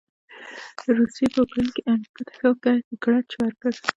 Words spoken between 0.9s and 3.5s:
روسې په يوکراين کې امریکا ته ښه ګړچ